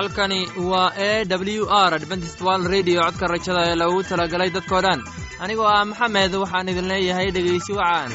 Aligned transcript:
halkani 0.00 0.40
waa 0.70 0.90
e 1.08 1.10
w 1.28 1.64
r 1.88 1.92
adventistwal 1.98 2.60
redio 2.74 3.00
codka 3.06 3.26
rajada 3.32 3.60
ee 3.70 3.76
lagu 3.82 3.98
talagalay 4.10 4.50
dadkoo 4.56 4.80
dhan. 4.86 5.00
Anigoo 5.44 5.68
ah 5.76 5.84
maxamed 5.90 6.32
waxaan 6.42 6.70
idin 6.72 6.88
leeyahay 6.92 7.28
dhegaysi 7.36 7.72
wacaan 7.80 8.10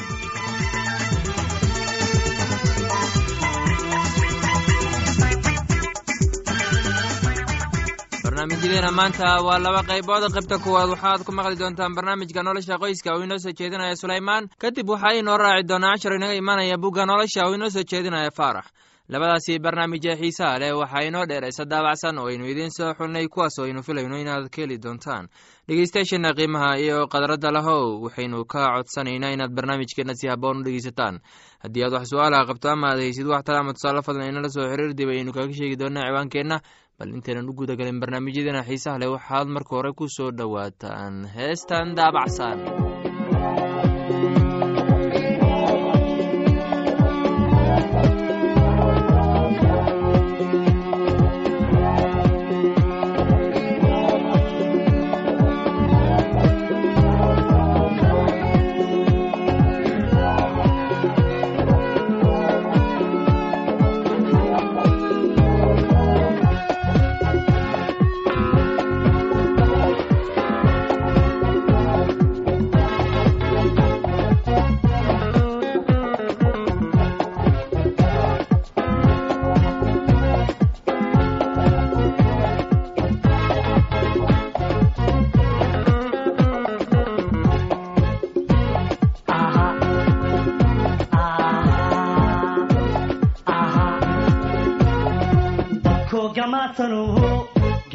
barnaamijyadeena 8.24 8.90
maanta 8.98 9.28
waa 9.46 9.58
laba 9.58 9.82
qaybood. 9.90 10.24
Qaybta 10.34 10.58
kuwaad 10.64 10.88
waxaad 10.94 11.20
ku 11.24 11.32
maqli 11.32 11.56
doontaan 11.58 11.94
barnaamijka 11.96 12.42
nolosha 12.42 12.78
qoyska 12.82 13.10
oo 13.14 13.22
inoo 13.24 13.38
soo 13.38 13.52
jeedinaya 13.58 13.96
sulaymaan. 13.96 14.48
Kadib 14.58 14.88
waxaa 14.88 15.12
inoo 15.20 15.36
raaci 15.38 15.68
doonaa 15.68 15.94
cashar 15.94 16.12
inaga 16.18 16.34
imanaya 16.34 16.76
bugga 16.78 17.06
nolosha 17.06 17.46
oo 17.46 17.54
inoo 17.54 17.70
soo 17.70 17.82
jeedinaya 17.90 18.30
faarax 18.30 18.66
labadaasi 19.08 19.58
barnaamij 19.58 20.04
ee 20.10 20.16
xiisaha 20.20 20.58
leh 20.58 20.72
waxaa 20.78 21.02
inoo 21.08 21.26
dheeraysa 21.30 21.64
daabacsan 21.64 22.18
oo 22.18 22.26
aynu 22.28 22.44
idiin 22.52 22.70
soo 22.70 22.94
xulnay 22.98 23.26
kuwaas 23.28 23.58
oo 23.58 23.64
aynu 23.66 23.82
filayno 23.82 24.16
inaad 24.18 24.48
ka 24.50 24.62
heli 24.62 24.78
doontaan 24.82 25.28
dhegeystayaasheena 25.68 26.34
qiimaha 26.38 26.78
iyo 26.78 27.06
khadradda 27.12 27.50
lahow 27.50 28.02
waxaynu 28.04 28.44
ka 28.44 28.62
codsanaynaa 28.76 29.30
inaad 29.36 29.52
barnaamijkeena 29.56 30.14
si 30.14 30.28
haboon 30.28 30.60
u 30.60 30.64
dhegeysataan. 30.64 31.20
Haddii 31.62 31.84
aad 31.84 31.92
wax 31.92 32.08
su'aalaha 32.10 32.46
qabto 32.50 32.68
ama 32.70 32.86
aad 32.90 32.98
haysid 33.00 33.26
wax 33.26 33.42
tala 33.44 33.58
ama 33.60 33.72
tusaale 33.72 34.02
fadlan 34.02 34.28
inala 34.30 34.48
soo 34.48 34.66
xiriir 34.70 34.94
dib 34.94 35.08
ayaynu 35.08 35.32
kaga 35.32 35.52
sheegi 35.52 35.76
doonaa 35.78 36.06
ciwaankeenna. 36.08 36.60
Bal 36.98 37.08
intaynan 37.14 37.48
u 37.48 37.52
gudagalin 37.52 38.00
barnaamijyadeena 38.00 38.62
xiisaha 38.68 38.98
leh 38.98 39.10
waxaad 39.14 39.48
marka 39.48 39.70
hore 39.76 39.92
ku 39.92 40.06
soo 40.08 40.30
dhowaataan. 40.38 41.26
Heestan 41.36 41.94
daabacsan 41.96 42.58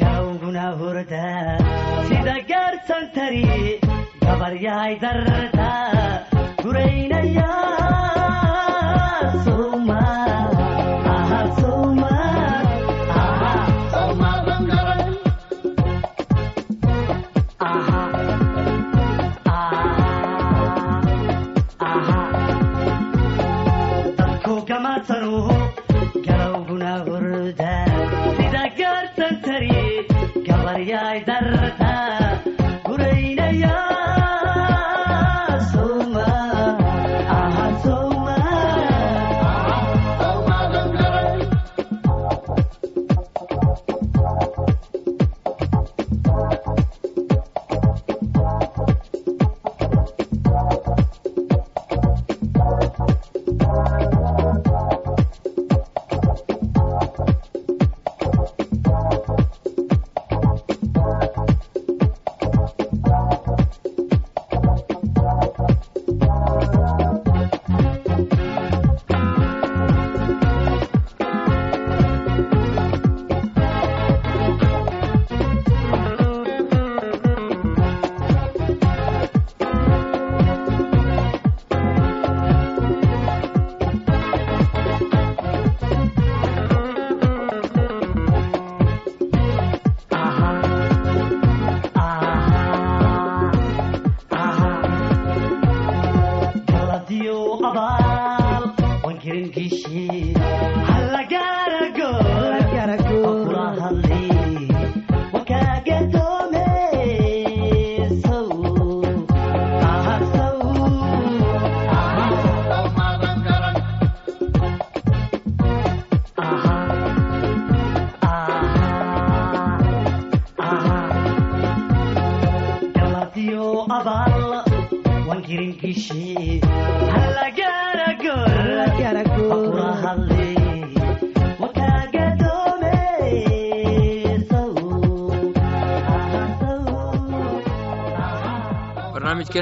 gawguna 0.00 0.66
hurda 0.78 1.24
sida 2.08 2.36
gaarsan 2.50 3.04
tari 3.14 3.44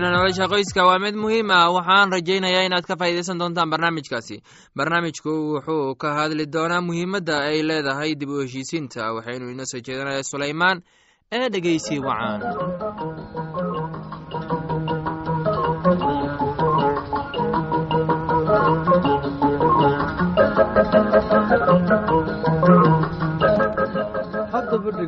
barnaamijkeena 0.01 0.11
nolosha 0.17 0.49
qoyska 0.49 0.85
waa 0.87 0.99
mid 0.99 1.15
muhiim 1.15 1.51
ah. 1.51 1.69
Waxaan 1.73 2.13
rajaynayaa 2.13 2.65
inaad 2.67 2.85
ka 2.87 2.97
faa'iidaysan 2.97 3.39
doontaan 3.39 3.71
barnaamijkaasi. 3.71 4.43
Barnaamijku 4.77 5.31
wuxuu 5.55 5.95
ka 5.97 6.15
hadli 6.15 6.47
doonaa 6.47 6.81
muhiimadda 6.81 7.37
ay 7.49 7.63
leedahay 7.63 8.15
dib 8.21 8.29
u 8.31 8.41
heshiisiinta 8.41 9.13
waxaynu 9.15 9.51
inoo 9.53 9.67
soo 9.67 9.81
jeedinaya 9.81 10.23
sulaymaan 10.23 10.83
ee 11.33 11.49
dhegeysi 11.53 11.99
wacaan 12.01 13.70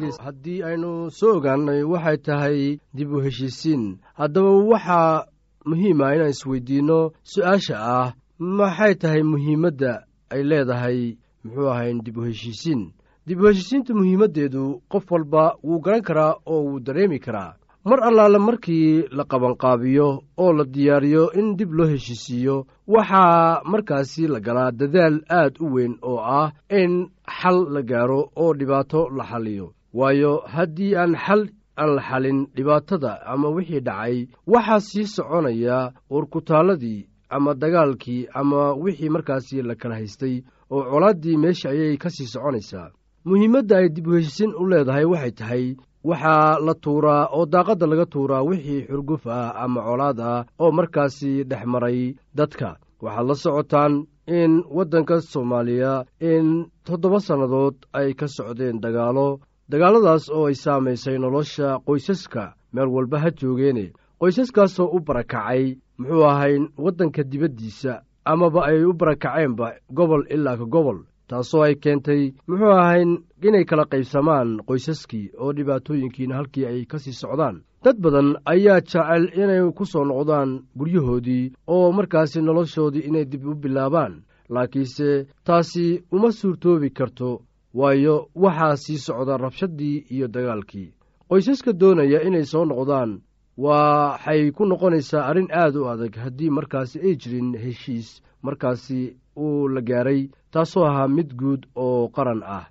haddii 0.00 0.62
aynu 0.62 1.10
soo 1.10 1.36
ogaanay 1.36 1.82
waxay 1.82 2.16
tahay 2.16 2.78
dib 2.94 3.12
u 3.12 3.20
heshiisiin. 3.20 3.98
Haddaba 4.14 4.50
waxaa 4.50 5.24
muhiima 5.66 6.14
inaan 6.14 6.30
isweydiinno 6.30 7.12
su'aasha 7.24 7.76
ah 7.78 8.12
maxay 8.38 8.94
tahay 8.94 9.22
muhiimadda 9.22 9.92
ay 10.30 10.42
leedahay 10.42 11.16
muxuu 11.44 11.68
ahayn 11.70 12.00
dib 12.04 12.16
u 12.18 12.22
heshiisiin? 12.24 12.92
Dib 13.26 13.40
u 13.40 13.46
heshiisiinta 13.46 13.94
muhiimaddeedu 13.94 14.82
qof 14.88 15.10
walba 15.12 15.56
wuu 15.62 15.80
garan 15.80 16.02
karaa 16.02 16.36
oo 16.46 16.62
wuu 16.64 16.80
dareemi 16.80 17.18
karaa. 17.18 17.54
Mar 17.84 17.98
allaale 18.04 18.38
markii 18.38 19.04
la 19.10 19.24
qabanqaabiyo 19.24 20.08
oo 20.38 20.52
la 20.52 20.64
diyaariyo 20.64 21.32
in 21.32 21.56
dib 21.56 21.72
loo 21.72 21.86
heshiisiiyo 21.86 22.66
waxaa 22.86 23.62
markaasi 23.64 24.26
la 24.28 24.40
galaa 24.40 24.70
dadaal 24.70 25.20
aad 25.30 25.54
u 25.60 25.66
weyn 25.74 25.94
oo 26.02 26.18
ah 26.18 26.52
in 26.70 27.10
xal 27.26 27.66
la 27.74 27.82
gaaro 27.82 28.30
oo 28.36 28.54
dhibaato 28.54 29.08
la 29.16 29.24
xaliyo 29.24 29.72
waayo 29.98 30.32
haddii 30.54 30.94
aan 30.96 31.14
xal 31.24 31.42
aan 31.80 31.90
la 31.96 32.02
xalin 32.08 32.38
dhibaatada 32.56 33.12
ama 33.32 33.48
wixii 33.56 33.80
dhacay 33.80 34.16
waxaa 34.46 34.80
sii 34.88 35.06
soconaya 35.14 35.92
urkutaalladii 36.10 37.06
ama 37.30 37.54
dagaalkii 37.54 38.26
ama 38.34 38.72
wixii 38.84 39.08
markaasi 39.14 39.62
la 39.62 39.74
kala 39.74 39.94
haystay 39.94 40.42
oo 40.70 40.82
colaaddii 40.90 41.36
meesha 41.36 41.68
ayay 41.70 41.96
ka 41.96 42.10
sii 42.10 42.26
soconaysaa. 42.26 42.90
Muhiimadda 43.24 43.76
ay 43.78 43.88
dib 43.88 44.06
u 44.06 44.12
heshiisin 44.16 44.52
u 44.60 44.66
leedahay 44.70 45.04
waxay 45.04 45.30
tahay 45.38 45.64
waxaa 46.04 46.58
la 46.66 46.74
tuuraa 46.74 47.26
oo 47.36 47.46
daaqadda 47.46 47.86
laga 47.86 48.06
tuuraa 48.06 48.42
wixii 48.48 48.86
xurguf 48.88 49.26
ah 49.26 49.54
ama 49.64 49.80
colaad 49.86 50.20
ah 50.20 50.44
oo 50.58 50.70
markaasi 50.78 51.44
dhex 51.50 51.64
maray 51.72 52.14
dadka. 52.34 52.76
Waxaad 53.02 53.26
la 53.28 53.34
socotaan 53.34 53.92
in 54.26 54.52
waddanka 54.76 55.20
soomaaliya 55.20 56.04
in 56.20 56.46
toddoba 56.86 57.18
sannadood 57.20 57.74
ay 57.98 58.14
ka 58.14 58.26
socdeen 58.36 58.80
dagaalo 58.84 59.40
dagaalladaas 59.72 60.24
oo 60.36 60.46
ay 60.50 60.54
saamaysay 60.64 61.16
nolosha 61.18 61.78
qoysaska 61.86 62.44
meel 62.72 62.88
walba 62.94 63.18
ha 63.22 63.30
joogeene. 63.40 63.92
Qoysaskaasoo 64.20 64.88
u 64.96 65.00
barakacay 65.00 65.62
muxuu 65.98 66.24
ahayn 66.32 66.68
waddanka 66.84 67.22
dibaddiisa 67.24 68.02
amaba 68.24 68.60
ay 68.68 68.84
u 68.84 68.92
barakaceenba 68.92 69.66
gobol 69.96 70.22
ilaa 70.34 70.56
ka 70.60 70.64
gobol 70.74 70.98
taasoo 71.28 71.62
ay 71.64 71.74
keentay 71.82 72.22
muxuu 72.48 72.72
ahayn 72.82 73.10
inay 73.42 73.64
kala 73.64 73.84
qaybsamaan 73.92 74.60
qoysaskii 74.68 75.30
oo 75.40 75.52
dhibaatooyinkiina 75.56 76.36
halkii 76.36 76.66
ay 76.66 76.84
ka 76.84 76.98
sii 76.98 77.12
socdaan. 77.20 77.56
Dad 77.84 77.96
badan 78.04 78.36
ayaa 78.44 78.80
jecel 78.80 79.24
inay 79.40 79.64
ku 79.76 79.84
soo 79.86 80.04
noqdaan 80.04 80.50
guryahoodii 80.78 81.52
oo 81.66 81.92
markaasi 81.96 82.42
noloshoodii 82.42 83.06
inay 83.08 83.24
dib 83.24 83.46
u 83.46 83.54
bilaabaan 83.54 84.20
laakiinse 84.54 85.26
taasi 85.44 86.04
uma 86.12 86.30
suurtoobi 86.32 86.90
karto 86.90 87.40
waayo 87.74 88.28
waxaa 88.34 88.76
sii 88.76 88.98
socda 88.98 89.36
rabshaddii 89.36 90.04
iyo 90.14 90.26
dagaalkii. 90.28 90.92
Qoysaska 91.28 91.72
doonaya 91.72 92.22
inay 92.22 92.44
soo 92.44 92.64
noqdaan 92.64 93.20
waxay 93.56 94.50
ku 94.56 94.64
noqonaysaa 94.66 95.24
arrin 95.30 95.48
aad 95.52 95.76
u 95.76 95.88
adag 95.88 96.14
haddii 96.24 96.50
markaasi 96.50 97.00
ay 97.00 97.14
jirin 97.20 97.56
heshiis 97.62 98.08
markaasi 98.42 99.16
uu 99.36 99.68
la 99.68 99.80
gaaray 99.80 100.28
taasoo 100.52 100.84
ahaa 100.84 101.08
mid 101.08 101.34
guud 101.40 101.62
oo 101.76 102.08
qaran 102.08 102.42
ah. 102.44 102.64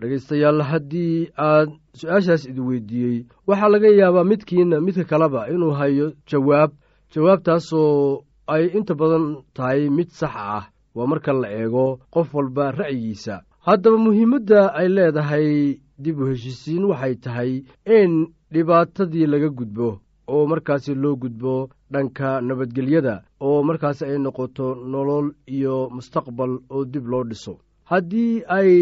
Dhegaystayaal 0.00 0.62
haddii 0.70 1.28
aad 1.36 1.70
su'aashaas 1.98 2.42
idi 2.50 2.60
weydiiyey 2.68 3.18
waxaa 3.46 3.68
laga 3.74 3.88
yaabaa 4.00 4.24
midkiina 4.24 4.80
midka 4.80 5.04
kaleba 5.04 5.48
inuu 5.52 5.70
hayo 5.78 6.06
jawaab 6.30 6.70
jawaabtaasoo 7.14 8.24
ay 8.46 8.64
inta 8.76 8.94
badan 8.94 9.26
tahay 9.54 9.88
mid 9.90 10.08
sax 10.10 10.34
ah. 10.36 10.64
Waa 10.94 11.06
marka 11.06 11.32
la 11.32 11.48
eego 11.52 12.00
qof 12.10 12.34
walba 12.34 12.72
ra'yigiisa 12.72 13.34
haddaba 13.66 13.98
muhiimadda 14.04 14.60
ay 14.80 14.88
leedahay 14.96 15.48
dib 16.02 16.16
u 16.20 16.26
heshiisiin 16.30 16.84
waxay 16.90 17.14
tahay 17.24 17.52
in 17.98 18.12
dhibaatadii 18.52 19.26
laga 19.32 19.48
gudbo 19.58 19.88
oo 20.32 20.46
markaasi 20.50 20.94
loo 21.02 21.16
gudbo 21.22 21.54
dhanka 21.92 22.40
nabadgelyada 22.46 23.14
oo 23.46 23.62
markaasi 23.68 24.04
ay 24.04 24.18
noqoto 24.24 24.66
nolol 24.92 25.26
iyo 25.56 25.76
mustaqbal 25.96 26.52
oo 26.74 26.84
dib 26.92 27.06
loo 27.12 27.24
dhiso. 27.30 27.54
Haddii 27.90 28.42
ay 28.56 28.72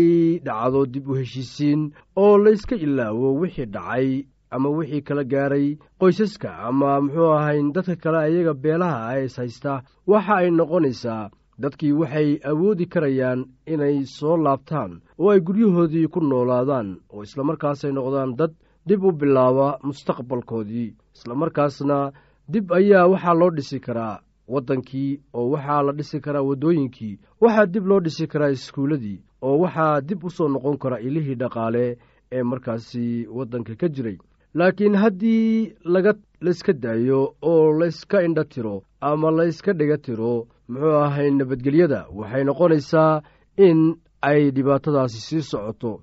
dhacdo 0.47 0.87
dib 0.93 1.09
u 1.11 1.15
heshiisiin 1.21 1.81
oo 2.23 2.39
layska 2.45 2.77
ilaawo 2.77 3.35
wixii 3.41 3.67
dhacay 3.75 4.09
ama 4.51 4.69
wixii 4.77 5.03
kala 5.07 5.25
gaaray 5.25 5.69
qoysaska 6.01 6.51
ama 6.69 7.01
muxuu 7.01 7.33
ahayn 7.39 7.73
dadka 7.75 7.97
kale 8.03 8.19
ayaga 8.19 8.55
beelaha 8.63 8.99
ah 9.11 9.21
is 9.25 9.37
haysta 9.41 9.83
waxa 10.07 10.35
ay 10.37 10.51
noqonaysaa 10.51 11.31
dadkii 11.59 11.93
waxay 11.93 12.39
awoodi 12.51 12.87
karayaan 12.87 13.41
inay 13.67 14.05
soo 14.17 14.37
laabtaan 14.37 14.93
oo 15.19 15.31
ay 15.31 15.41
guryahoodii 15.41 16.07
ku 16.13 16.21
noolaadaan 16.21 16.89
oo 17.13 17.23
islamarkaasay 17.23 17.93
noqdaan 17.93 18.37
dad 18.39 18.53
dib 18.87 19.05
u 19.05 19.13
bilaaba 19.13 19.79
mustaqbalkoodii. 19.83 20.95
Islamarkaasna 21.17 22.13
dib 22.49 22.73
ayaa 22.73 23.07
waxaa 23.13 23.35
loo 23.41 23.51
dhisi 23.57 23.81
karaa 23.81 24.21
waddankii 24.53 25.21
oo 25.35 25.51
waxaa 25.53 25.83
la 25.83 25.93
dhisi 25.93 26.21
karaa 26.21 26.43
waddooyinkii 26.49 27.19
waxaa 27.41 27.67
dib 27.67 27.87
loo 27.87 28.01
dhisi 28.01 28.27
karaa 28.33 28.49
iskuulladii 28.57 29.19
oo 29.43 29.59
waxaa 29.63 30.01
dib 30.01 30.25
u 30.25 30.31
soo 30.31 30.49
noqon 30.49 30.79
karaa 30.79 30.99
ilihii 31.09 31.35
dhaqaale 31.43 31.99
ee 32.33 32.43
markaasi 32.43 33.27
waddanka 33.37 33.75
ka 33.81 33.89
jiray. 33.89 34.19
Laakiin 34.55 34.95
haddii 34.97 35.73
laga 35.85 36.13
layska 36.41 36.73
daayo 36.73 37.35
oo 37.43 37.73
layska 37.81 38.23
indha 38.27 38.45
tiro 38.45 38.83
ama 39.01 39.31
layska 39.31 39.73
dhiga 39.73 39.99
tiro 39.99 40.47
muxuu 40.69 40.97
ahay 41.05 41.31
nabadgelyada 41.31 42.01
waxay 42.19 42.45
noqonaysaa 42.45 43.23
in 43.67 43.81
ay 44.23 44.51
dhibaatadaasi 44.57 45.19
sii 45.27 45.43
socoto. 45.51 46.01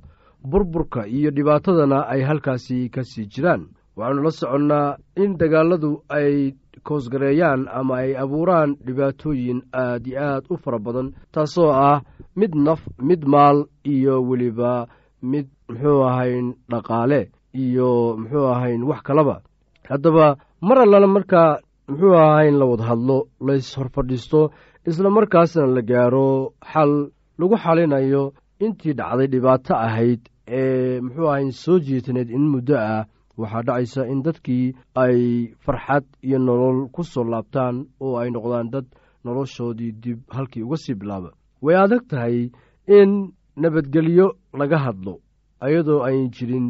Burburka 0.50 1.08
iyo 1.08 1.32
dhibaatadana 1.32 2.08
ay 2.08 2.22
halkaasi 2.22 2.90
ka 2.90 3.02
sii 3.04 3.26
jiraan. 3.34 3.62
Waxaanu 3.98 4.22
la 4.24 4.32
soconnaa 4.32 4.98
in 5.16 5.38
dagaalladu 5.40 5.92
ay 6.10 6.54
koosgareeyaan 6.84 7.68
ama 7.80 7.96
ay 7.98 8.12
abuuraan 8.24 8.76
dhibaatooyin 8.86 9.62
aad 9.74 10.08
iyo 10.08 10.20
aad 10.22 10.44
u 10.50 10.58
fara 10.58 10.80
badan 10.80 11.08
taasoo 11.34 11.72
ah 11.72 12.02
mid 12.36 12.54
naf 12.56 12.82
mid 13.02 13.22
maal 13.26 13.66
iyo 13.94 14.22
weliba 14.30 14.88
mid 15.22 15.48
muxuu 15.70 16.04
ahayn 16.10 16.54
dhaqaale 16.72 17.32
iyo 17.54 18.18
muxuu 18.22 18.48
ahayn 18.54 18.84
wax 18.84 19.02
kalaba. 19.08 19.42
Haddaba 19.90 20.38
mar 20.62 20.78
allana 20.80 21.08
markaa 21.08 21.58
muxuu 21.90 22.14
ahayn 22.18 22.56
la 22.60 22.66
wada 22.72 22.84
hadlo 22.90 23.18
lays 23.48 23.68
horfadhiisto 23.78 24.42
isla 24.90 25.10
markaasna 25.18 25.66
la 25.76 25.82
gaaro 25.90 26.54
xal 26.72 26.92
lagu 27.40 27.56
xalinayo 27.64 28.24
intii 28.66 28.94
dhacday 29.00 29.28
dhibaato 29.34 29.74
ahayd 29.88 30.22
ee 30.48 31.00
muxuu 31.06 31.28
ahayn 31.32 31.52
soo 31.52 31.80
jiitaneed 31.86 32.30
in 32.38 32.46
muddo 32.54 32.76
ah. 32.78 33.06
Waxaa 33.42 33.62
dhacaysa 33.68 34.02
in 34.12 34.22
dadkii 34.26 34.66
ay 35.04 35.20
farxad 35.64 36.06
iyo 36.28 36.38
nolol 36.40 36.78
ku 36.94 37.02
soo 37.04 37.24
laabtaan 37.34 37.76
oo 38.04 38.16
ay 38.22 38.30
noqdaan 38.32 38.70
dad 38.74 38.86
noloshoodii 39.26 39.92
dib 40.04 40.20
halkii 40.36 40.64
uga 40.64 40.78
sii 40.84 40.96
bilaaba. 41.00 41.30
Way 41.64 41.76
adag 41.84 42.04
tahay 42.10 42.38
in 42.98 43.12
nabadgelyo 43.62 44.28
laga 44.60 44.78
hadlo 44.86 45.14
ayadoo 45.66 46.00
ayn 46.08 46.32
jirin 46.36 46.68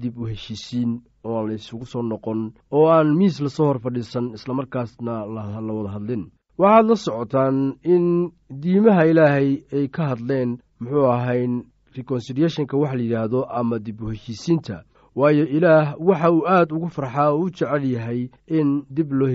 dib 0.00 0.14
u 0.20 0.26
heshiisiin 0.30 0.90
oo 1.24 1.36
aan 1.38 1.58
soo 1.92 2.02
noqon 2.02 2.52
oo 2.70 2.86
aan 2.88 3.16
miis 3.18 3.40
la 3.40 3.48
soo 3.48 3.66
hor 3.66 3.78
fadhiisan 3.80 4.32
islamarkaasna 4.34 5.26
la 5.26 5.72
wada 5.78 5.90
hadlin. 5.96 6.30
Waxaad 6.58 6.86
la 6.88 6.96
socotaan 6.96 7.56
in 7.84 8.30
diimaha 8.62 9.06
ilaahay 9.10 9.48
ay 9.72 9.88
ka 9.88 10.02
hadleen 10.10 10.58
muxuu 10.80 11.06
ahayn 11.16 11.62
reconciliationka 11.96 12.76
wax 12.76 12.92
la 12.94 13.02
yidhaahdo 13.02 13.40
ama 13.50 13.78
dib 13.78 14.00
u 14.02 14.06
heshiisiinta 14.12 14.84
waayo 15.14 15.44
ilaah 15.46 15.94
waxa 16.00 16.30
uu 16.32 16.46
aad 16.48 16.72
ugu 16.72 16.88
farxaa 16.88 17.30
oo 17.32 17.40
u 17.44 17.50
jecel 17.50 17.84
yahay 17.92 18.28
in 18.46 18.82
dib 18.90 19.12
loo 19.12 19.28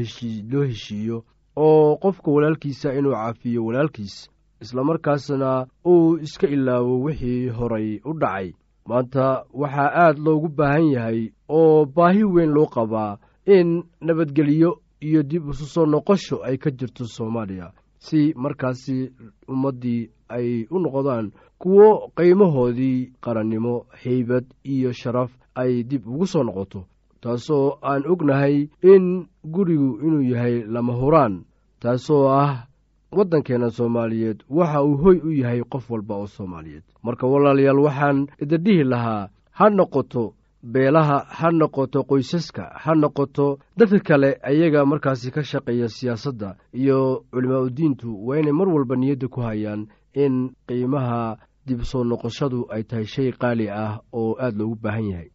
heshiiyo 0.68 1.24
oo 1.56 1.98
qofka 1.98 2.32
walaalkiisa 2.32 2.94
inuu 2.94 3.12
caafiyo 3.14 3.66
walaalkiis 3.66 4.30
islamarkaasna 4.62 5.66
uu 5.86 6.18
iska 6.18 6.48
ilaawo 6.48 7.02
wixii 7.04 7.50
horay 7.50 8.00
u 8.06 8.14
dhacay 8.14 8.52
maanta 8.88 9.44
waxaa 9.54 9.92
aad 10.04 10.18
loogu 10.26 10.48
baahan 10.58 10.88
yahay 10.96 11.20
oo 11.50 11.86
baahi 11.86 12.24
weyn 12.24 12.52
loo 12.58 12.66
qabaa 12.76 13.18
in 13.46 13.84
nabadgelyo 14.02 14.72
iyo 15.08 15.24
dib 15.24 15.50
isu 15.50 15.66
soo 15.66 15.86
noqosho 15.86 16.38
ay 16.44 16.58
ka 16.58 16.70
jirto 16.72 17.06
soomaaliya 17.06 17.72
si 18.00 18.34
markaasi 18.36 19.12
ummaddii 19.48 20.10
ay 20.30 20.66
u 20.72 20.80
noqdaan 20.80 21.32
kuwo 21.62 22.12
qiimahoodii 22.18 23.12
qarannimo 23.24 23.86
haybad 24.04 24.46
iyo 24.64 24.92
sharaf 24.92 25.32
ay 25.56 25.84
dib 25.84 26.08
ugu 26.08 26.26
soo 26.28 26.44
noqoto 26.44 26.86
taasoo 27.22 27.78
aan 27.82 28.04
ognahay 28.12 28.70
in 28.94 29.28
gurigu 29.44 30.00
inuu 30.06 30.22
yahay 30.32 30.56
lama 30.74 30.94
huraan 30.94 31.44
taasoo 31.80 32.30
ah 32.30 32.68
waddankeenna 33.12 33.70
soomaaliyeed 33.70 34.44
waxa 34.50 34.84
uu 34.84 34.98
hoy 34.98 35.18
u 35.24 35.32
yahay 35.32 35.62
qof 35.64 35.90
walba 35.92 36.16
oo 36.16 36.28
soomaaliyeed. 36.28 36.84
Marka 37.04 37.28
walaalayaal 37.28 37.80
waxaan 37.80 38.28
idindhihi 38.42 38.84
lahaa 38.84 39.30
ha 39.52 39.70
noqoto 39.70 40.34
beelaha 40.64 41.18
ha 41.30 41.52
noqoto 41.52 42.04
qoysaska 42.04 42.64
ha 42.84 42.96
noqoto 42.96 43.60
dadka 43.78 44.00
kale 44.00 44.38
ayaga 44.44 44.86
markaasi 44.86 45.32
ka 45.32 45.44
shaqeeya 45.44 45.88
siyaasadda 45.90 46.56
iyo 46.74 47.24
culimaa 47.32 47.60
udiintu 47.62 48.28
waa 48.28 48.38
inay 48.40 48.52
mar 48.52 48.70
walba 48.70 48.96
niyadda 48.96 49.28
ku 49.28 49.42
hayaan 49.42 49.88
in 50.14 50.50
qiimaha 50.68 51.38
dib 51.68 51.82
soo 51.84 52.04
noqoshadu 52.04 52.66
ay 52.70 52.84
tahay 52.84 53.06
shay 53.06 53.32
qaali 53.32 53.70
ah 53.70 54.00
oo 54.14 54.36
aad 54.40 54.56
loogu 54.58 54.76
baahan 54.82 55.06
yahay 55.12 55.30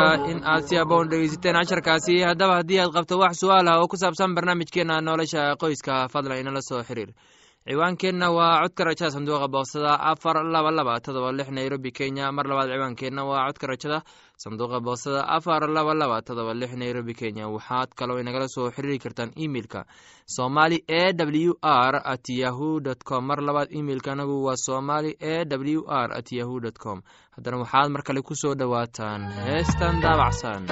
filayaa 0.00 0.26
in 0.30 0.40
aad 0.44 0.64
si 0.68 0.76
aboon 0.82 1.08
dhegeysateen 1.10 1.54
casharkaasi 1.60 2.14
haddaba 2.28 2.54
haddii 2.60 2.78
aad 2.80 2.92
qabto 2.96 3.18
wax 3.22 3.34
su'aal 3.40 3.68
ah 3.68 3.78
oo 3.80 3.88
ku 3.88 3.96
saabsan 3.96 4.34
barnaamijkeenna 4.36 5.00
nolosha 5.00 5.56
qoyska 5.62 6.08
fadlan 6.12 6.38
inala 6.42 6.60
soo 6.68 6.82
xiriir 6.88 7.10
ciwaankeenna 7.68 8.30
waa 8.30 8.60
codka 8.62 8.84
rajada 8.84 9.10
sanduuqa 9.10 9.48
boostada 9.48 10.00
afar 10.00 10.44
laba 10.44 10.70
laba 10.70 11.00
todoba 11.00 11.32
lix 11.32 11.48
nairobi 11.50 11.92
kenya. 11.92 12.32
Mar 12.32 12.46
labaad 12.48 12.70
ciwaankeenna 12.72 13.24
waa 13.24 13.46
codka 13.52 13.66
rajada 13.66 14.02
sanduuqa 14.36 14.80
boostada 14.80 15.28
afar 15.28 15.68
laba 15.68 15.94
laba 15.94 16.22
todoba 16.22 16.54
lix 16.54 16.72
nairobi 16.72 17.14
kenya. 17.14 17.48
Waxaad 17.48 17.92
kaloo 17.94 18.18
inagala 18.20 18.48
soo 18.48 18.70
xiriiri 18.70 18.98
kartaan 18.98 19.30
emeilka 19.36 19.84
somali 20.24 20.80
e 20.88 21.12
w 21.12 21.52
r 21.62 22.00
at 22.04 22.28
yahu 22.28 22.80
dt 22.80 23.04
com. 23.04 23.26
Mar 23.26 23.40
labaad 23.42 23.68
emeilka 23.76 24.12
anagu 24.12 24.44
waa 24.44 24.56
somali 24.56 25.12
e 25.20 25.44
w 25.44 25.84
r 25.86 26.16
at 26.16 26.32
yahu 26.32 26.60
dt 26.60 26.78
com. 26.78 27.02
Haddana 27.36 27.58
waxaad 27.60 27.90
mar 27.92 28.02
kale 28.02 28.22
ku 28.22 28.34
soo 28.34 28.54
dhowaataan 28.54 29.20
heestan 29.44 30.00
daabacsan 30.00 30.64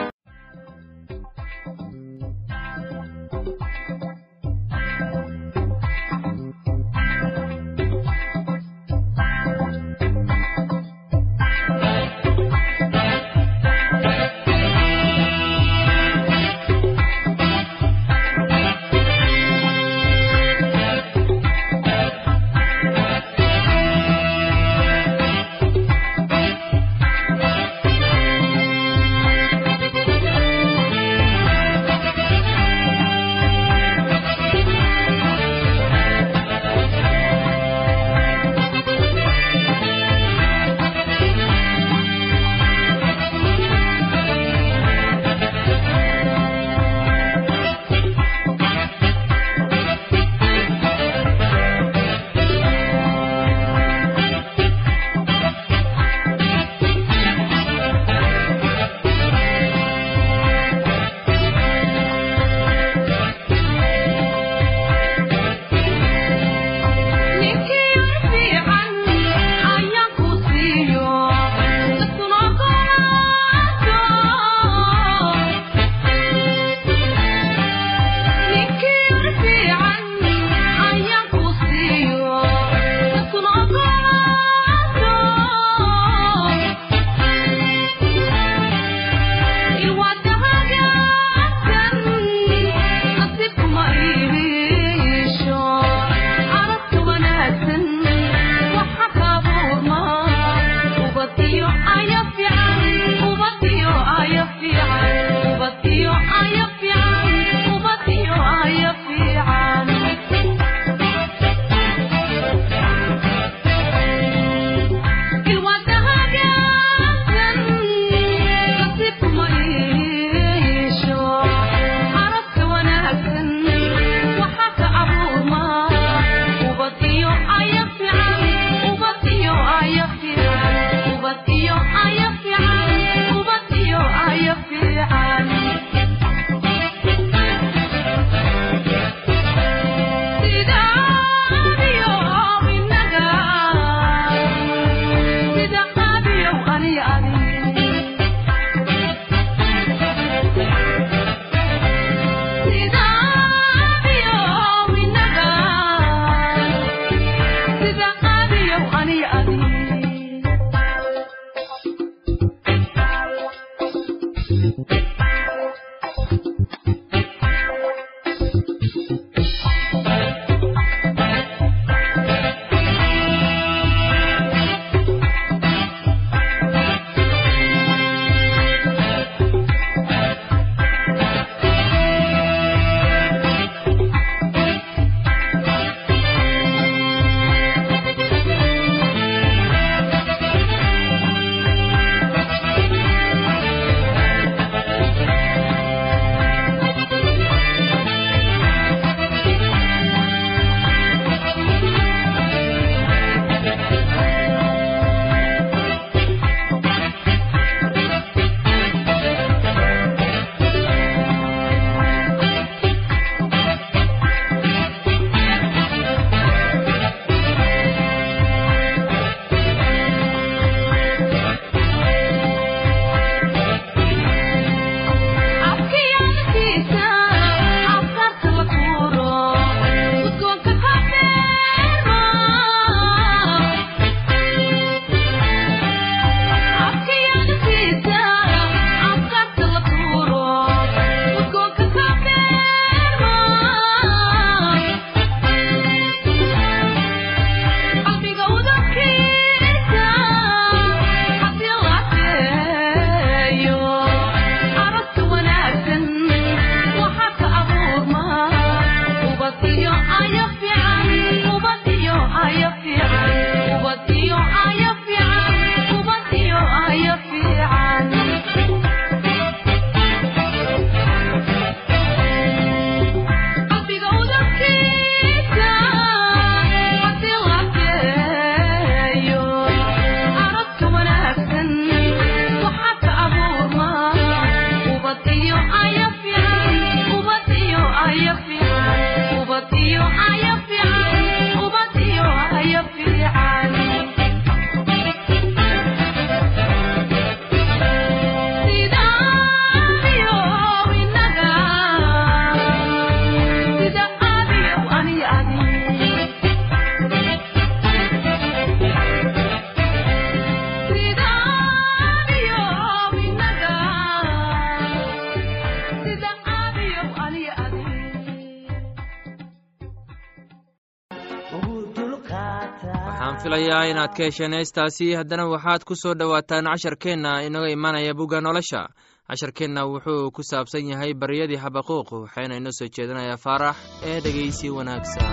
inaad 323.90 324.12
ka 324.16 324.22
hesheen 324.28 324.52
heestaasi 324.58 325.06
haddana 325.18 325.44
waxaad 325.52 325.84
ku 325.84 325.94
soo 326.02 326.14
dhowaataan 326.14 326.64
casharkeenna 326.72 327.42
inaga 327.46 327.68
imanaya 327.70 328.14
bugga 328.14 328.40
nolosha. 328.40 328.88
Casharkeenna 329.28 329.84
wuxuu 329.86 330.30
ku 330.30 330.42
saabsan 330.42 330.88
yahay 330.92 331.12
baryadii 331.14 331.60
xabaquuq 331.64 332.08
waxayna 332.24 332.56
inoo 332.56 332.72
soo 332.78 332.88
jeedinayaa 332.88 333.36
faarax 333.44 333.76
ee 334.08 334.20
dhegeysi 334.24 334.70
wanaagsan. 334.70 335.32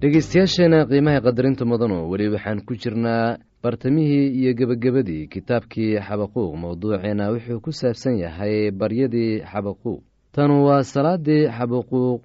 Dhegeystayaasheena 0.00 0.86
qiimaha 0.90 1.20
qadarinta 1.26 1.64
mudano 1.64 2.08
weli 2.10 2.28
waxaan 2.34 2.60
ku 2.66 2.74
jirnaa 2.74 3.36
bartamihii 3.62 4.26
iyo 4.40 4.52
gebagabadii 4.58 5.26
kitaabkii 5.28 6.00
xabaquuq 6.06 6.56
mowduuceena 6.62 7.24
wuxuu 7.32 7.60
ku 7.60 7.70
saabsan 7.72 8.16
yahay 8.18 8.70
baryadii 8.70 9.42
xabaquuq 9.52 10.00
tanu 10.32 10.64
waa 10.66 10.82
salaadii 10.82 11.48
xabaquuq 11.58 12.22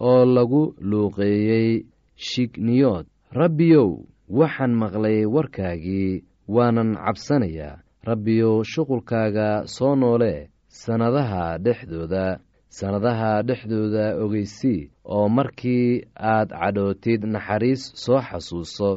oo 0.00 0.24
lagu 0.24 0.62
luuqeeyey 0.90 1.84
shigniyood 2.28 3.06
rabbiyow 3.40 3.90
waxaan 4.38 4.72
maqlay 4.82 5.24
warkaagii 5.34 6.24
waanan 6.54 6.90
cabsanayaa 7.04 7.80
rabbiyow 8.08 8.62
shuqulkaaga 8.72 9.48
soo 9.66 9.94
noolee 9.96 10.48
sannadaha 10.68 11.58
dhexdooda. 11.64 12.26
Sannadaha 12.76 13.42
dhexdooda 13.48 14.04
ogeysii 14.24 14.90
oo 15.14 15.28
markii 15.28 16.04
aad 16.32 16.48
cadhootid 16.60 17.24
naxariis 17.24 17.82
soo 18.04 18.20
xasuuso. 18.28 18.90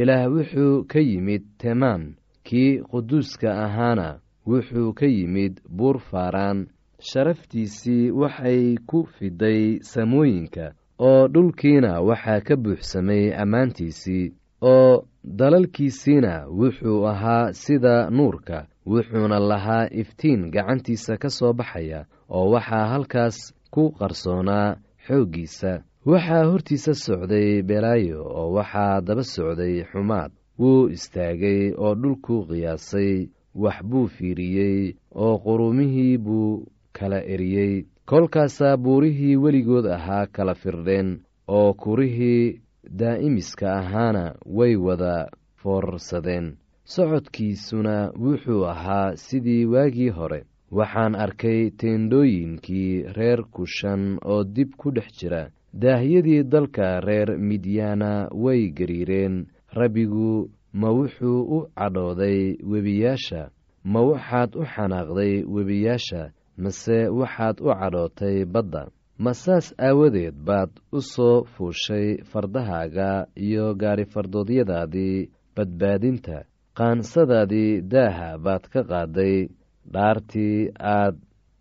Ilaah 0.00 0.24
wuxuu 0.34 0.84
ka 0.90 1.00
yimid 1.00 1.42
temaan 1.60 2.02
kii 2.46 2.80
quduuska 2.90 3.50
ahaana. 3.64 4.08
Wuxuu 4.46 4.92
ka 4.98 5.06
yimid 5.06 5.60
buur 5.76 5.98
faaraan 6.10 6.58
sharaftiisii 7.00 8.10
waxay 8.10 8.76
ku 8.86 9.06
fiday 9.18 9.78
samooyinka 9.82 10.72
oo 10.98 11.28
dhulkiina 11.28 12.00
waxaa 12.00 12.40
ka 12.40 12.56
buuxsamay 12.56 13.34
ammaantiisii 13.42 14.32
oo 14.62 15.04
dalalkiisiina 15.24 16.32
wuxuu 16.60 17.06
ahaa 17.12 17.52
sida 17.52 18.10
nuurka 18.10 18.66
wuxuuna 18.86 19.38
lahaa 19.50 19.88
iftiin 19.90 20.50
gacantiisa 20.50 21.16
ka 21.16 21.28
soo 21.30 21.52
baxaya 21.52 22.04
oo 22.30 22.50
waxaa 22.54 22.86
halkaas 22.92 23.36
ku 23.70 23.90
qarsoonaa 23.98 24.76
xooggiisa. 25.06 25.82
Waxaa 26.06 26.44
hortiisa 26.50 26.94
socday 26.94 27.62
belaayo 27.62 28.22
oo 28.24 28.52
waxaa 28.56 29.00
daba 29.00 29.22
socday 29.22 29.84
xumaad. 29.90 30.30
Wuu 30.58 30.88
istaagay 30.88 31.74
oo 31.78 31.94
dhulku 31.94 32.46
qiyaasay 32.48 33.28
wax 33.54 33.82
buu 33.90 34.06
fiiriyey 34.08 34.94
oo 35.14 35.38
qurumihii 35.44 36.18
buu 36.18 36.64
kala 36.98 37.18
eriyey 37.34 37.84
kolkaasaa 38.10 38.76
buurihii 38.76 39.36
weligood 39.44 39.86
ahaa 39.96 40.26
kala 40.26 40.54
firdheen 40.54 41.08
oo 41.48 41.74
kurihii 41.74 42.60
daa'imiska 43.00 43.66
ahaana 43.80 44.24
way 44.58 44.76
wada 44.86 45.14
foorarsadeen 45.62 46.46
socodkiisuna 46.84 48.12
wuxuu 48.24 48.64
ahaa 48.66 49.16
sidii 49.16 49.64
waagii 49.72 50.08
hore. 50.18 50.44
Waxaan 50.78 51.14
arkay 51.14 51.70
teendhooyinkii 51.80 53.02
reer 53.16 53.42
kushan 53.54 54.18
oo 54.24 54.44
dib 54.44 54.70
ku 54.76 54.90
dhex 54.90 55.08
jira. 55.20 55.50
Daahyadii 55.72 56.42
dalka 56.42 57.00
reer 57.00 57.38
midyaana 57.38 58.28
way 58.32 58.70
gariireen. 58.70 59.46
Rabbigu 59.72 60.50
ma 60.72 60.90
wuxuu 60.90 61.40
u 61.56 61.58
cadhooday 61.78 62.56
webiyaasha. 62.70 63.50
Ma 63.84 64.00
waxaad 64.00 64.56
u 64.56 64.64
xanaaqday 64.74 65.44
webiyaasha 65.54 66.30
mase 66.62 66.98
waxaad 67.18 67.56
u 67.60 67.68
cadhootay 67.80 68.38
badda 68.54 68.82
ma 69.24 69.32
saas 69.42 69.66
aawadeed 69.86 70.34
baad 70.48 70.70
u 70.92 71.00
soo 71.12 71.44
fuushay 71.54 72.08
fardahaaga 72.30 73.10
iyo 73.46 73.74
gaarifardoodyadaadii 73.80 75.28
badbaadinta. 75.56 76.38
Qaansadaadii 76.78 77.80
daaha 77.92 78.28
baad 78.44 78.64
ka 78.72 78.80
qaaday 78.90 79.48
dhaartii 79.94 80.70
aad 80.96 81.16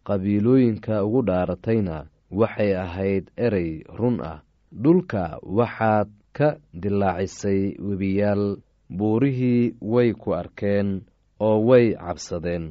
qabiilooyinka 0.07 1.03
ugu 1.05 1.21
dhaaratayna 1.29 1.97
waxay 2.39 2.71
ahayd 2.85 3.25
erey 3.45 3.71
run 3.99 4.17
ah. 4.31 4.39
Dhulka 4.83 5.23
waxaad 5.57 6.09
ka 6.37 6.49
dilaacisay 6.81 7.61
webiyaal 7.87 8.43
buurihii 8.97 9.75
way 9.93 10.09
ku 10.13 10.29
arkeen 10.41 10.89
oo 11.39 11.57
way 11.69 11.85
cabsadeen 11.95 12.65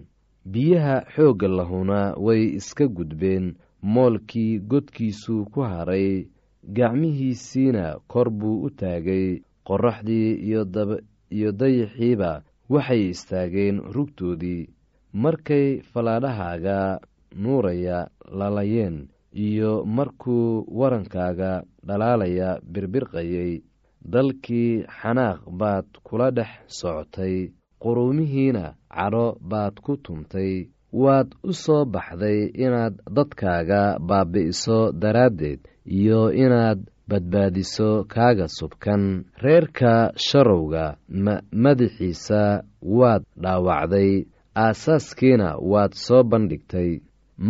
biyaha 0.52 0.96
xoogga 1.14 1.48
lahuna 1.48 2.00
way 2.26 2.42
iska 2.58 2.86
gudbeen 2.96 3.54
moolkii 3.82 4.58
godkiisuu 4.70 5.44
ku 5.52 5.60
haray 5.60 6.26
gacmihiisiina 6.76 7.84
kor 8.08 8.30
buu 8.30 8.62
u 8.66 8.70
taagay 8.70 9.26
qorraxdii 9.66 10.30
iyo 11.36 11.50
dayaxiiba 11.60 12.42
waxay 12.72 13.02
istaageen 13.10 13.76
rugtoodii. 13.94 14.68
Markay 15.12 15.80
fallaadhahaaga 15.92 16.78
nuuraya 17.42 17.98
lalayeen 18.38 18.96
iyo 19.46 19.84
markuu 19.84 20.64
warankaaga 20.78 21.62
dhalaalaya 21.86 22.60
birbirqayay 22.72 23.62
dalkii 24.12 24.84
xanaaq 25.00 25.40
baad 25.60 25.86
kula 26.06 26.30
dhex 26.30 26.50
socotay 26.78 27.36
quruumihiina 27.84 28.64
cadho 28.96 29.26
baad 29.50 29.74
ku 29.84 29.92
tumtay 30.04 30.52
waad 31.02 31.28
u 31.48 31.52
soo 31.52 31.84
baxday 31.94 32.40
inaad 32.64 32.94
dadkaaga 33.16 33.82
baabi'iso 34.08 34.78
daraaddeed 35.02 35.60
iyo 35.98 36.20
inaad 36.44 36.80
badbaadiso 37.08 37.90
kaaga 38.14 38.46
subkan. 38.58 39.02
Reerka 39.44 40.12
sharowga 40.26 40.84
madaxiisa 41.62 42.42
waad 42.98 43.22
dhaawacday 43.42 44.12
aasaaskiina 44.64 45.48
waad 45.72 45.92
soo 46.04 46.22
bandhigtay. 46.30 46.90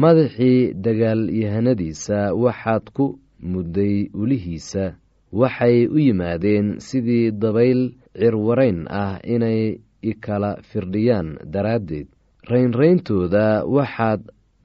Madaxii 0.02 0.74
dagaalyahanadiisa 0.84 2.18
waxaad 2.42 2.84
ku 2.96 3.06
mudday 3.52 4.08
ulihiisa. 4.20 4.84
Waxay 5.32 5.86
u 5.86 5.98
yimaadeen 5.98 6.66
sidii 6.86 7.30
dabayl 7.30 7.80
cirwarayn 8.18 8.86
ah 8.88 9.18
inay 9.34 9.80
ikala 10.10 10.50
firdhiyaan 10.70 11.28
daraaddeed. 11.52 12.06
Raynrayntooda 12.50 13.64
waxaad 13.76 14.20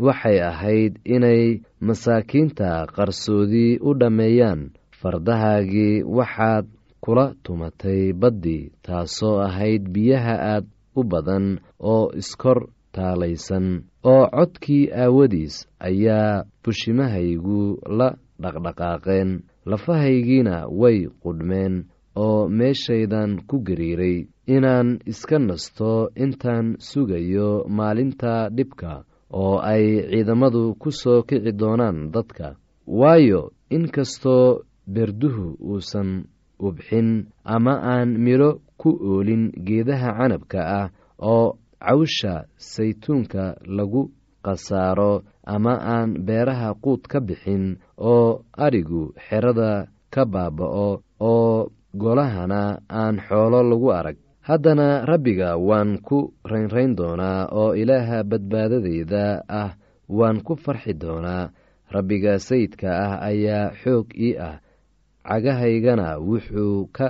waxay 0.06 0.38
ahayd 0.52 0.93
inay 1.15 1.62
masaakiinta 1.88 2.88
qarsoodii 2.95 3.80
u 3.82 3.93
dhammeeyaan. 3.99 4.62
Fardahaagii 4.99 6.04
waxaad 6.17 6.65
kula 7.04 7.25
tumatay 7.43 8.13
baddii 8.21 8.71
taasoo 8.86 9.39
ahayd 9.47 9.84
biyaha 9.95 10.36
aad 10.54 10.65
u 10.95 11.04
badan 11.04 11.45
oo 11.80 12.12
iskor 12.21 12.60
taalaysan 12.95 13.67
oo 14.04 14.23
codkii 14.36 14.91
aawadiis 15.04 15.56
ayaa 15.80 16.43
bushimahaygu 16.63 17.80
la 17.97 18.10
dhaqdhaqaaqeen. 18.41 19.30
Lafahaygiina 19.65 20.56
way 20.82 21.08
qudhmeen 21.23 21.73
oo 22.15 22.47
meeshaydan 22.49 23.32
ku 23.47 23.60
gariiray 23.67 24.28
inaan 24.55 24.89
iska 25.12 25.38
nasto 25.39 25.91
intaan 26.23 26.67
sugayo 26.89 27.49
maalinta 27.77 28.33
dhibka 28.57 28.91
oo 29.41 29.55
ay 29.71 29.85
ciidamadu 30.09 30.63
ku 30.81 30.89
soo 31.01 31.19
kici 31.27 31.51
doonaan 31.59 31.97
dadka. 32.13 32.47
Waayo 32.99 33.41
inkastoo 33.75 34.45
berduhu 34.93 35.45
uusan 35.69 36.09
ubxin 36.67 37.09
ama 37.53 37.73
aan 37.93 38.09
midho 38.25 38.49
ku 38.81 38.89
oolin 39.09 39.43
geedaha 39.67 40.09
canabka 40.17 40.59
ah 40.79 40.88
oo 41.31 41.47
cawsha 41.85 42.33
saytuunka 42.71 43.43
lagu 43.77 44.01
khasaaro 44.45 45.13
ama 45.53 45.73
aan 45.95 46.09
beeraha 46.27 46.69
quud 46.83 47.01
ka 47.12 47.19
bixin 47.27 47.77
oo 48.12 48.41
adhigu 48.65 49.01
xerada 49.25 49.71
ka 50.13 50.23
baaba'o 50.33 50.89
oo 51.31 51.69
golahana 52.01 52.62
aan 53.01 53.15
xoolo 53.27 53.59
lagu 53.71 53.88
arag 53.99 54.17
haddana 54.49 55.05
rabbiga 55.05 55.49
waan 55.57 55.91
ku 56.07 56.33
raynrayn 56.51 56.95
doonaa 56.99 57.47
oo 57.62 57.71
ilaaha 57.81 58.23
badbaadadeyda 58.31 59.23
ah 59.62 59.71
waan 60.09 60.41
ku 60.47 60.55
farxi 60.57 60.93
doonaa. 60.93 61.51
Rabbiga 61.95 62.33
sayidka 62.47 62.89
ah 63.05 63.13
ayaa 63.29 63.73
xoog 63.81 64.07
ii 64.27 64.38
ah. 64.47 64.55
Cagahaygana 65.29 66.17
wuxuu 66.27 66.89
ka 66.97 67.07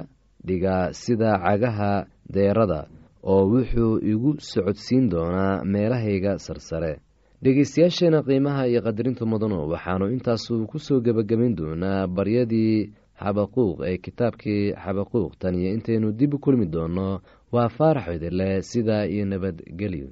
dhigaa 0.47 0.91
sida 1.02 1.32
cagaha 1.45 1.91
deerada 2.34 2.88
oo 3.23 3.43
wuxuu 3.52 3.99
igu 4.12 4.32
socodsiin 4.39 5.10
doonaa 5.12 5.63
meelahayga 5.63 6.39
sarsare. 6.45 6.99
Dhegeystayaasheena 7.43 8.19
qiimaha 8.28 8.67
iyo 8.67 8.82
qadarinta 8.84 9.23
mudano 9.25 9.67
waxaanu 9.71 10.12
intaasu 10.15 10.67
ku 10.67 10.80
soo 10.80 10.99
gebagabayn 11.06 11.56
doonaa 11.56 12.08
baryadii 12.08 12.91
xabaquuq 13.23 13.77
ee 13.89 13.97
kitaabkii 13.97 14.73
xabaquuq. 14.84 15.32
Tan 15.39 15.55
iyo 15.55 15.69
intaynu 15.73 16.12
dib 16.12 16.34
u 16.34 16.39
kulmi 16.39 16.65
doonno 16.65 17.21
waa 17.51 17.69
faarax 17.69 18.08
idile 18.15 18.62
sidaa 18.62 19.05
iyo 19.05 19.25
nabadgelyo 19.25 20.10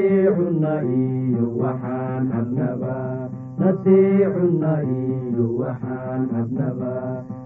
nasiicunna 0.00 0.72
iyo 0.96 1.44
waxaan 1.60 2.24
cabnaba 2.32 2.96
nasiicunna 3.60 4.72
iyo 4.96 5.44
waxaan 5.60 6.22
cabnaba 6.32 6.94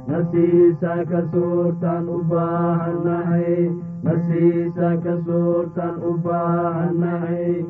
nasiisa 0.08 0.92
ka 1.10 1.20
suurtaan 1.34 2.06
u 2.06 2.18
baahannahay 2.30 3.74
nasiisa 4.06 4.88
ka 5.04 5.14
suurtaan 5.26 5.96
u 5.98 6.12
baahannahay 6.24 7.66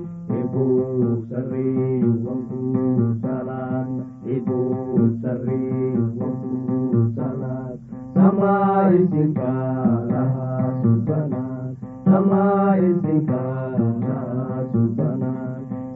samaisinka 8.15 9.53
lahaa 10.11 10.69
subanaad 10.83 11.75
samaisinka 12.07 13.41
lahaa 13.81 14.34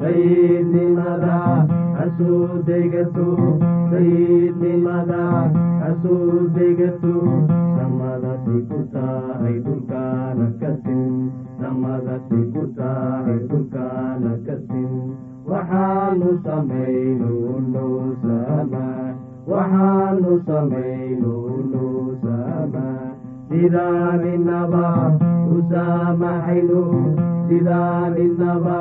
sayidnimada 0.08 1.36
hasuu 1.96 2.48
degato 2.68 3.26
sayidnimada 3.90 5.24
hasuu 5.82 6.48
degato 6.56 7.12
samadasi 7.76 8.56
ku 8.70 8.78
tahay 8.94 9.56
dhulkaana 9.66 10.46
kasin 10.60 11.12
samadasi 11.60 12.40
ku 12.54 12.62
tahay 12.78 13.36
dhulkaana 13.50 14.32
kasin 14.48 14.88
waxaanu 15.50 16.30
samayno 16.46 17.30
nuusama 17.74 18.86
waxaanu 19.52 20.32
samayno 20.48 21.34
nuusama 21.74 22.86
sidaaninaba 23.52 24.86
usaamaxayno 25.58 26.82
sidaaninaba 27.48 28.80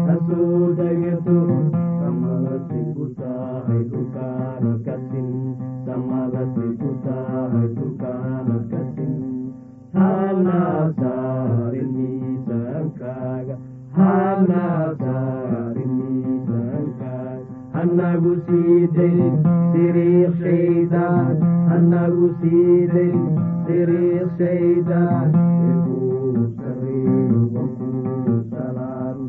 siidayn 18.71 19.33
siriiq 19.71 20.35
shaydaan 20.41 21.41
hanagu 21.71 22.27
siidayn 22.41 23.17
siriiq 23.67 24.29
shaydaan 24.41 25.35
ibuu 25.71 26.45
sariyu 26.61 27.41
wakuu 27.55 28.37
salaam 28.53 29.19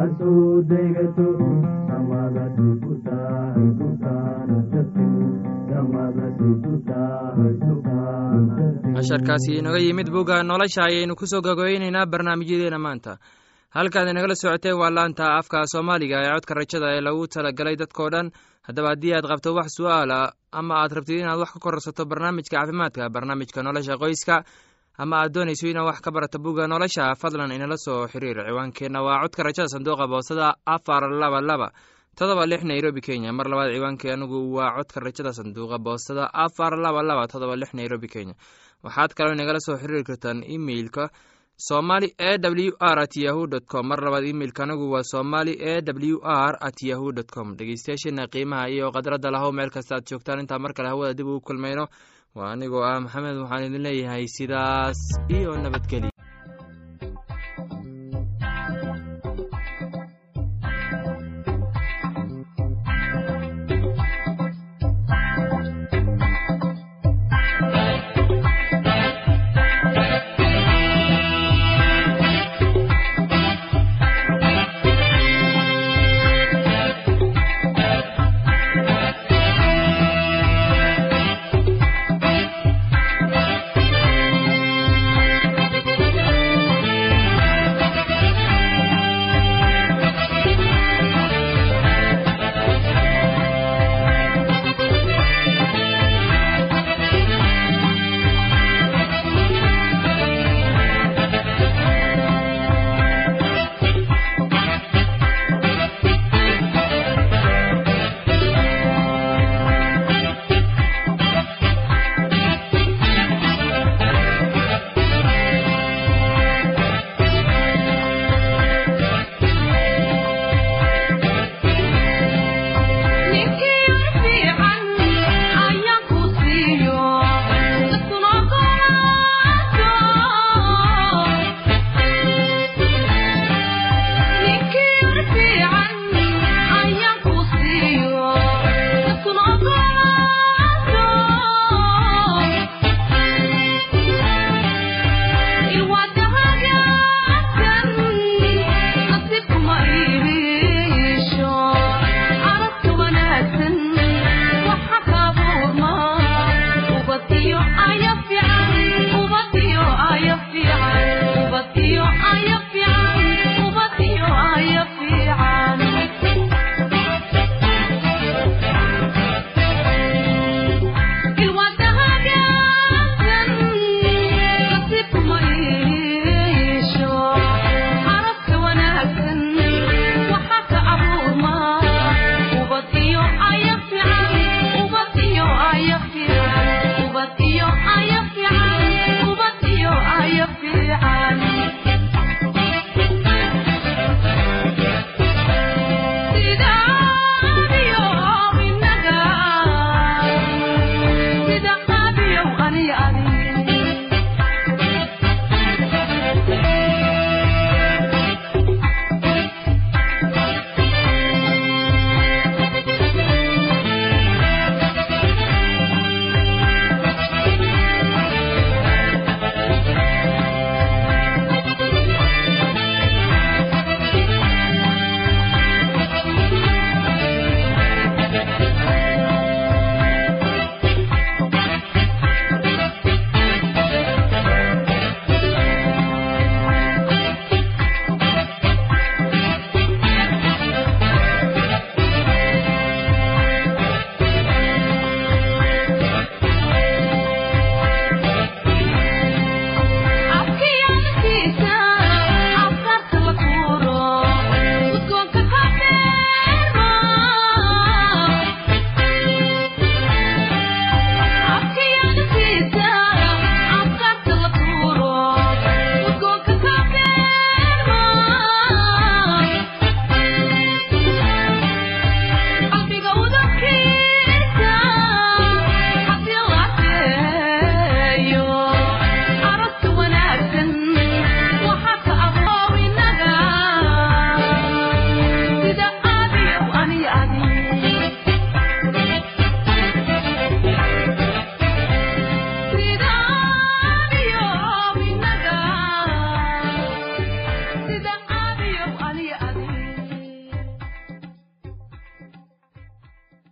kasin 0.00 1.90
casharkaasi 8.96 9.52
inaga 9.60 9.78
yimid 9.78 10.08
bugga 10.14 10.42
nolosha 10.42 10.82
ayaynu 10.88 11.14
ku 11.16 11.26
soo 11.26 11.40
gogoweyneynaa 11.40 12.06
barnaamijyadeena 12.12 12.78
maanta 12.78 13.12
halkaad 13.76 14.08
inagala 14.12 14.34
socoteen 14.34 14.76
waa 14.80 14.90
laanta 14.96 15.24
afka 15.38 15.64
soomaaliga 15.72 16.16
ee 16.24 16.32
codka 16.34 16.54
rajada 16.60 16.86
ee 16.96 17.00
lagu 17.06 17.24
talagalay 17.34 17.76
dadkao 17.82 18.08
dhan 18.14 18.26
haddaba 18.66 18.88
haddii 18.92 19.12
aad 19.16 19.26
qabto 19.30 19.54
wax 19.58 19.68
su'aala 19.78 20.18
ama 20.52 20.74
aad 20.82 20.92
rabtid 20.96 21.18
inaad 21.22 21.38
wax 21.42 21.50
ka 21.54 21.60
korsato 21.66 22.02
barnaamijka 22.10 22.56
caafimaadka 22.56 23.08
barnaamijka 23.14 23.62
nolosha 23.62 23.94
qoyska 24.02 24.36
ama 24.98 25.16
aad 25.22 25.32
doonayso 25.34 25.68
inaad 25.68 25.86
wax 25.86 26.00
ka 26.00 26.10
barato 26.10 26.38
bugga 26.38 26.66
nolosha 26.66 27.14
fadlan 27.14 27.52
inala 27.52 27.76
soo 27.76 28.06
xiriir 28.08 28.38
ciwaankeenna 28.48 29.02
waa 29.02 29.22
codka 29.22 29.42
rajada 29.42 29.68
sanduuqa 29.68 30.06
boosada 30.08 30.54
afar 30.66 31.02
laba 31.10 31.40
laba 31.40 31.68
todoba 32.16 32.44
lix 32.46 32.62
nairobi 32.64 33.00
kenya. 33.00 33.32
Mar 33.32 33.46
labaad 33.48 33.72
ciwaankii 33.72 34.10
anigu 34.12 34.52
waa 34.56 34.76
codka 34.76 35.00
rajada 35.00 35.32
sanduuqa 35.32 35.78
boostada 35.78 36.28
afar 36.34 36.76
laba 36.76 37.02
laba 37.02 37.26
todoba 37.28 37.56
lix 37.56 37.72
nairobi 37.74 38.08
kenya. 38.08 38.34
Waxaad 38.84 39.14
kaloo 39.14 39.32
inagala 39.32 39.60
soo 39.60 39.76
xiriiri 39.76 40.04
kartaan 40.04 40.42
emeilka 40.44 41.08
somali 41.56 42.08
e 42.18 42.36
w 42.40 42.72
r 42.80 42.98
at 42.98 43.16
yahu 43.16 43.46
dt 43.46 43.64
com. 43.68 43.86
Mar 43.88 44.00
labaad 44.04 44.24
imeilka 44.26 44.62
anigu 44.64 44.90
waa 44.92 45.02
somali 45.02 45.52
e 45.52 45.80
w 45.80 46.18
r 46.24 46.56
at 46.60 46.82
yahu 46.82 47.12
dt 47.12 47.30
com. 47.32 47.56
Dhegeystayaasheena 47.56 48.26
qiimaha 48.26 48.68
iyo 48.68 48.90
khadradda 48.92 49.30
lahow 49.30 49.52
meel 49.52 49.70
kasta 49.70 49.96
aad 49.96 50.04
joogtaan. 50.10 50.40
Intaa 50.40 50.58
mar 50.58 50.72
kale 50.74 50.88
hawada 50.88 51.14
dib 51.14 51.26
ugu 51.26 51.40
kulmayno 51.40 51.88
waa 52.36 52.50
anigoo 52.54 52.82
ah 52.90 52.96
maxamed 53.04 53.36
waxaan 53.42 53.66
idin 53.68 53.82
leeyahay 53.86 54.24
sidaas 54.36 55.00
iyo 55.36 55.50
nabadgelyo 55.64 56.09